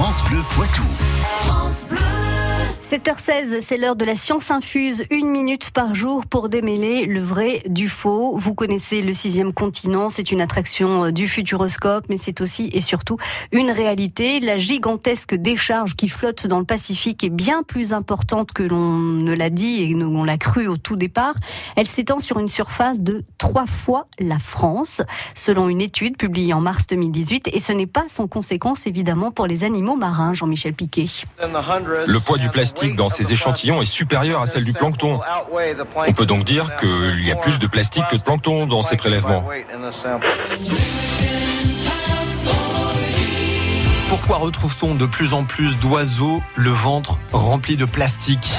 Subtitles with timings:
[0.00, 0.82] France Bleu Poitou.
[2.90, 5.04] 7h16, c'est l'heure de la science infuse.
[5.10, 8.36] Une minute par jour pour démêler le vrai du faux.
[8.36, 12.80] Vous connaissez le sixième continent, c'est une attraction euh, du futuroscope, mais c'est aussi et
[12.80, 13.16] surtout
[13.52, 14.40] une réalité.
[14.40, 19.34] La gigantesque décharge qui flotte dans le Pacifique est bien plus importante que l'on ne
[19.34, 21.34] l'a dit et on l'a cru au tout départ.
[21.76, 25.02] Elle s'étend sur une surface de trois fois la France,
[25.34, 27.48] selon une étude publiée en mars 2018.
[27.52, 31.06] Et ce n'est pas sans conséquence évidemment pour les animaux marins, Jean-Michel Piquet.
[31.40, 35.18] Le poids du plastique dans ces échantillons est supérieure à celle du plancton.
[35.96, 38.96] On peut donc dire qu'il y a plus de plastique que de plancton dans ces
[38.96, 39.44] prélèvements.
[44.08, 48.54] Pourquoi retrouve-t-on de plus en plus d'oiseaux le ventre rempli de plastique?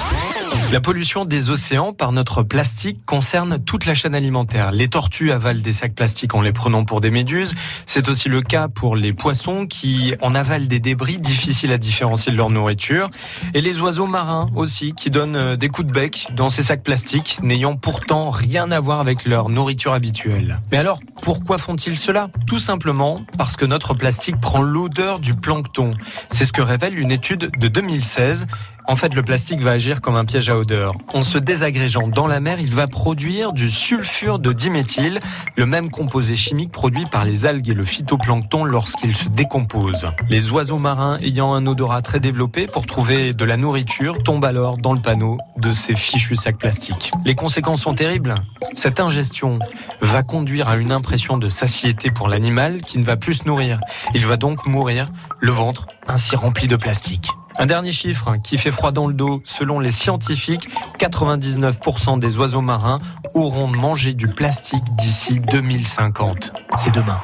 [0.72, 4.72] La pollution des océans par notre plastique concerne toute la chaîne alimentaire.
[4.72, 7.54] Les tortues avalent des sacs plastiques en les prenant pour des méduses.
[7.86, 12.32] C'est aussi le cas pour les poissons qui en avalent des débris difficiles à différencier
[12.32, 13.10] de leur nourriture.
[13.54, 16.84] Et les oiseaux marins aussi qui donnent euh, des coups de bec dans ces sacs
[16.84, 20.60] plastiques n'ayant pourtant rien à voir avec leur nourriture habituelle.
[20.72, 22.30] Mais alors, pourquoi font-ils cela?
[22.48, 25.92] Tout simplement parce que notre plastique prend l'odeur du plancton.
[26.30, 28.48] C'est ce que révèle une étude de 2016
[28.88, 30.96] en fait, le plastique va agir comme un piège à odeur.
[31.14, 35.20] En se désagrégeant dans la mer, il va produire du sulfure de diméthyle,
[35.56, 40.08] le même composé chimique produit par les algues et le phytoplancton lorsqu'ils se décomposent.
[40.30, 44.78] Les oiseaux marins ayant un odorat très développé pour trouver de la nourriture tombent alors
[44.78, 47.12] dans le panneau de ces fichus sacs plastiques.
[47.26, 48.36] Les conséquences sont terribles.
[48.74, 49.60] Cette ingestion
[50.02, 53.80] va conduire à une impression de satiété pour l'animal qui ne va plus se nourrir.
[54.14, 55.08] Il va donc mourir,
[55.40, 57.30] le ventre ainsi rempli de plastique.
[57.62, 59.40] Un dernier chiffre qui fait froid dans le dos.
[59.46, 60.68] Selon les scientifiques,
[60.98, 63.00] 99% des oiseaux marins
[63.36, 66.54] auront mangé du plastique d'ici 2050.
[66.76, 67.20] C'est demain.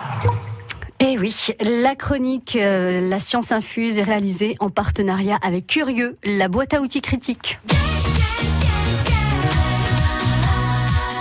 [1.00, 6.50] Eh oui, la chronique euh, La science infuse est réalisée en partenariat avec Curieux, la
[6.50, 7.60] boîte à outils critique.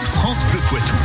[0.03, 0.97] France Bleu Poitou.